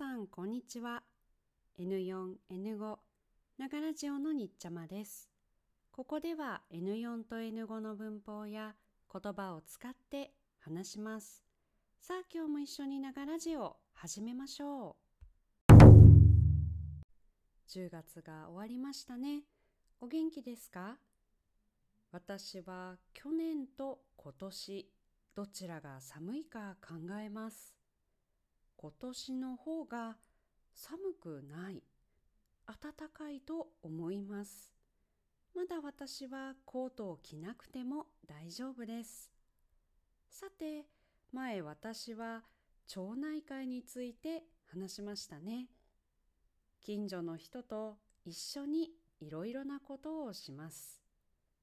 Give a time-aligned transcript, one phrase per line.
[0.00, 1.02] さんこんにちは。
[1.78, 2.96] N4、N5
[3.58, 5.28] ながらジオのにっちゃまです。
[5.92, 8.74] ここでは N4 と N5 の文法や
[9.12, 11.44] 言葉を使って話します。
[12.00, 14.96] さあ今日も一緒にながらジオ始めましょ
[15.68, 15.74] う。
[17.68, 19.42] 10月が終わりましたね。
[20.00, 20.96] お元気ですか？
[22.10, 24.90] 私は去年と今年
[25.34, 27.74] どちらが寒いか考えます。
[28.82, 30.16] 今年の方が
[30.72, 31.82] 寒くない
[32.66, 34.72] 暖かいと思います。
[35.54, 39.30] まだ私はコートを着なくても大丈夫です。
[40.30, 40.86] さて
[41.30, 42.42] 前私は
[42.86, 45.66] 町内会について話しましたね。
[46.80, 51.02] 近所の人と一緒にいろいろなことをします。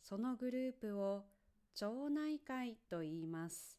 [0.00, 1.26] そのグループを
[1.74, 3.78] 町内会と言います。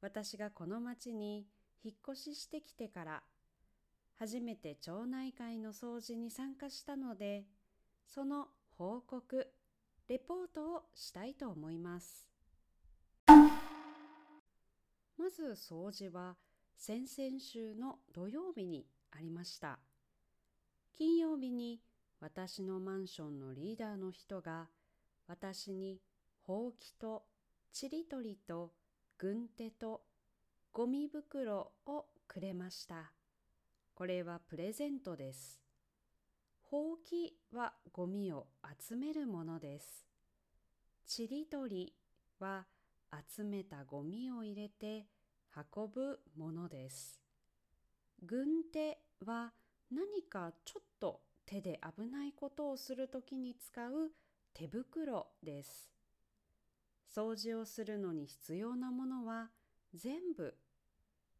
[0.00, 1.48] 私がこの町に
[1.82, 3.22] 引っ越ししてきてから
[4.18, 7.44] 初めて町内会の掃除に参加したので
[8.06, 9.46] その報告
[10.08, 12.28] レポートをしたいと思います。
[15.16, 16.36] まず掃除は
[16.76, 19.78] 先々週の土曜日にありました。
[20.92, 21.80] 金曜日に
[22.20, 24.68] 私のマンションのリーダーの人が
[25.28, 26.00] 私に
[26.42, 27.22] ほうきと
[27.72, 28.72] ちりとりと
[29.16, 30.02] 軍手と
[30.72, 33.10] ゴミ袋をくれました。
[33.92, 35.60] これはプレゼントです。
[36.62, 38.46] ほうきはゴミを
[38.78, 40.06] 集めるものです。
[41.08, 41.92] ちりとり
[42.38, 42.66] は
[43.36, 45.06] 集めたゴミを入れて
[45.74, 47.20] 運ぶものです。
[48.24, 49.50] 軍手は
[49.90, 54.12] 何かちょっと手で危ないことをするときに使う
[54.54, 55.90] 手袋です。
[57.12, 59.48] 掃除をするのに必要なものは
[59.94, 60.54] 全部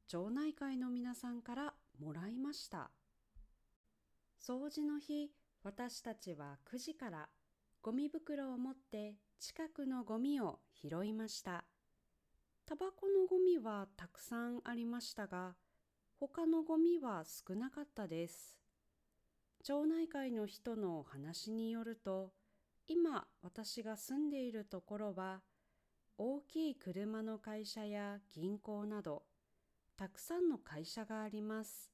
[0.09, 2.91] 町内会の皆さんからもらいました。
[4.41, 5.31] 掃除の日、
[5.63, 7.29] 私たちは9時から
[7.83, 11.65] ゴミ袋を持って近くのゴミを拾いました。
[12.67, 15.55] タバコのゴミはたくさんありましたが、
[16.19, 18.59] 他のゴミは少なかったです。
[19.63, 22.33] 町内会の人の話によると、
[22.89, 25.41] 今私が住んでいるところは、
[26.23, 29.23] 大きい車の会社や銀行など
[29.97, 31.91] たくさんの会社があります。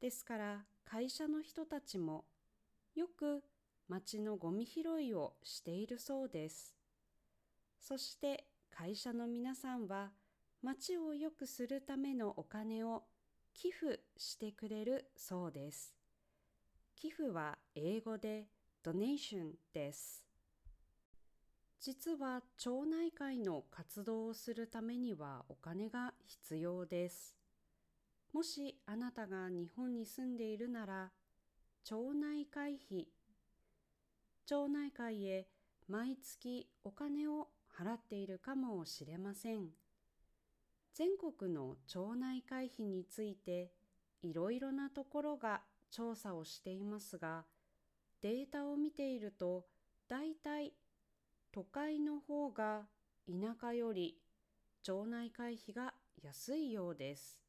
[0.00, 2.24] ですから会社の人たちも
[2.96, 3.44] よく
[3.86, 6.74] 町のゴミ拾いをしているそうです。
[7.78, 10.10] そして会社の皆さんは
[10.60, 13.04] 町を良くするためのお金を
[13.54, 15.94] 寄付してくれるそうです。
[16.96, 18.48] 寄付は英語で
[18.82, 20.27] ドネーションです。
[21.80, 27.36] 実は町内会の活動をするためにはお金が必要です。
[28.32, 31.12] もしあなたが日本に住んでいるなら、
[31.84, 33.06] 町内会費、
[34.44, 35.46] 町内会へ
[35.86, 39.68] 毎月お金を払っているかもしれません。
[40.94, 43.70] 全国の町内会費について
[44.20, 45.62] いろいろなところが
[45.92, 47.44] 調査をしていますが、
[48.20, 49.66] データを見ていると
[50.08, 50.72] 大体
[51.52, 52.82] 都会の方が
[53.26, 54.16] 田舎より
[54.82, 57.42] 町内会費が安いようです。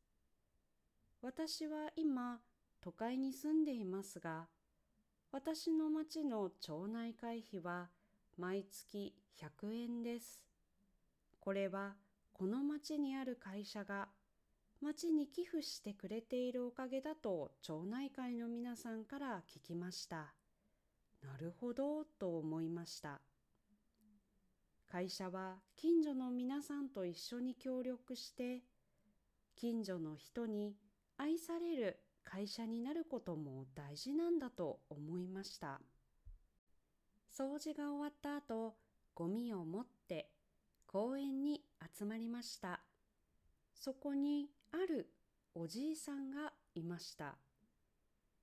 [1.22, 2.40] 私は今
[2.82, 4.48] 都会に住んでいますが、
[5.32, 7.90] 私の町の町内会費は
[8.38, 10.44] 毎月100円です。
[11.40, 11.96] これは
[12.34, 14.08] この町にある会社が
[14.82, 20.34] 町に寄付してくれているおかげだと町内会の皆さんから聞きました。
[21.22, 23.20] なるほどと思いました。
[24.92, 28.64] 会社は近所の皆さんと一緒に協力して
[29.56, 30.74] 近所の人に
[31.16, 35.80] 愛される会社になることも大事なんだと思いました。
[37.32, 38.74] 掃除が終わった後
[39.14, 40.32] ゴミを持って
[40.88, 41.62] 公園に
[41.96, 42.80] 集まりました。
[43.76, 45.12] そこにある
[45.54, 47.36] おじいさんがいました。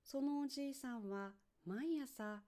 [0.01, 1.31] そのおじいさんは
[1.65, 2.41] 毎朝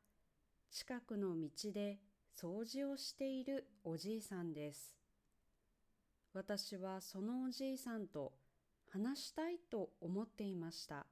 [0.72, 2.00] 近くの道で
[2.42, 4.96] 掃除をしているおじいさんです。
[6.34, 8.32] 私はそのおじいさんと
[8.94, 11.06] 話したいと思っていました。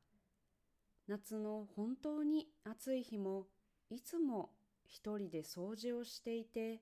[1.06, 3.48] 夏の本当に暑い日も
[3.90, 4.52] いつも
[4.86, 6.80] 一人で掃除をしていて、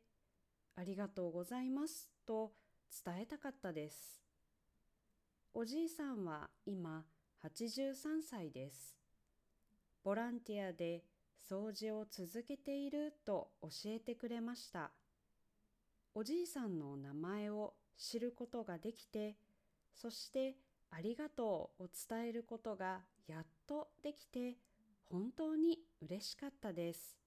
[0.75, 2.51] ありがとうございますと
[3.03, 4.21] 伝えたかったです。
[5.55, 7.03] おじいさんは今
[7.43, 8.95] 83歳です。
[10.03, 11.01] ボランティアで
[11.49, 14.91] 掃除を続けていると教えてくれました。
[16.13, 19.35] おじいさんの名前を知ることができて、
[19.93, 20.55] そして
[20.89, 24.55] ありがとうを伝えることがやっとできて
[25.09, 27.17] 本当に嬉しかったです。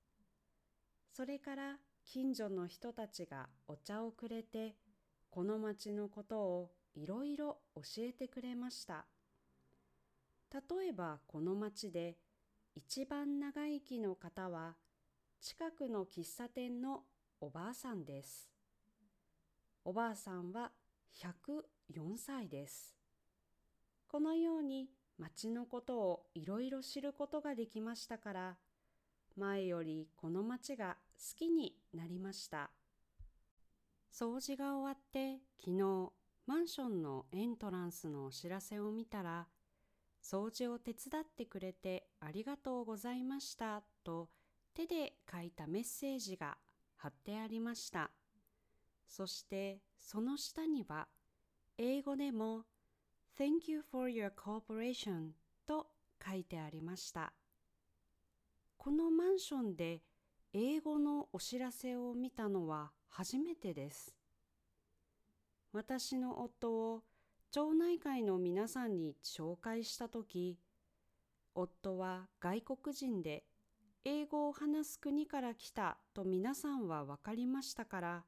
[1.12, 4.76] それから近所の人たちがお茶をくれて
[5.31, 9.05] この町のことをいろいろ教えてくれました。
[10.53, 12.17] 例えばこの町で
[12.75, 14.76] 一番長生きの方は
[15.41, 17.03] 近くの喫茶店の
[17.41, 18.50] おばあさんです。
[19.85, 20.73] おばあさんは
[21.23, 22.97] 104歳です。
[24.06, 24.88] このように
[25.19, 28.56] 町のことをいろいろ知ることができましたから、
[29.37, 32.70] 前よりこの町が好きになりました。
[34.12, 36.11] 掃除が終わって昨日
[36.47, 39.47] マンションのエントランスのお知らせを見たら、
[40.23, 44.29] 掃除を手伝ってくれてありがとうございましたと
[44.75, 46.56] 手で書いたメッセージが
[46.97, 48.11] 貼ってありました。
[49.06, 51.09] そしてその下には
[51.79, 52.65] 英語でも
[53.38, 55.31] Thank you for your cooperation
[55.67, 55.87] と
[56.25, 57.32] 書いてありました。
[58.76, 60.03] このマンションで
[60.53, 64.15] 英語のお知らせを見たのは初めてです。
[65.73, 67.03] 私の夫を
[67.50, 70.58] 町内会の皆さんに紹介したとき、
[71.54, 73.44] 夫は外国人で
[74.04, 78.24] 英語を話す国から来たと皆さんは分かりましたから、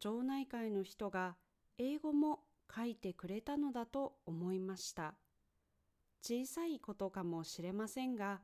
[0.00, 1.36] 町内会の人が
[1.78, 2.40] 英語も
[2.74, 5.14] 書いてくれたのだと思いました。
[6.20, 8.40] 小さいことかもしれませんが、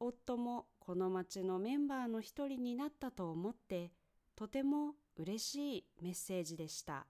[0.00, 3.92] 夫もこの町のメンバーの一人になったと思って、
[4.34, 7.06] とても嬉しいメッセージでした。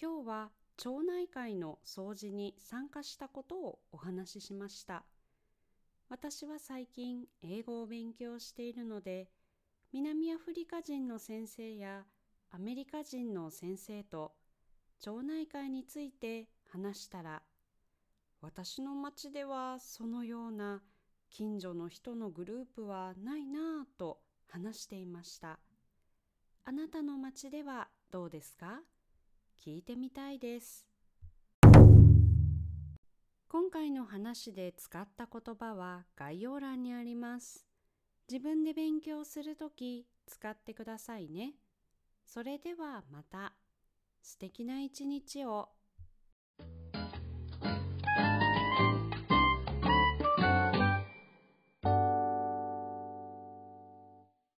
[0.00, 5.04] 今日は町内会の掃除に参加したことをお話ししました。
[6.08, 9.28] 私は最近英語を勉強しているので、
[9.92, 12.04] 南アフリカ人の先生や
[12.50, 14.32] アメリカ人の先生と
[15.00, 17.42] 町内会について話したら
[18.40, 20.82] 私の町ではそのような
[21.30, 24.18] 近所の人のグループはないなぁと
[24.48, 25.58] 話していました
[26.64, 28.80] あなたの町ではどうですか？
[29.58, 30.86] 聞いてみたいです。
[33.48, 37.64] 今回の話で使った言葉は概要欄にあります。
[38.30, 41.54] 自分で勉強するとき使ってくださいね。
[42.24, 43.54] それではまた。
[44.22, 45.68] 素敵な一日を。